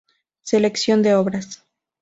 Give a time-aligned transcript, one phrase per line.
[0.41, 1.63] Selección de obras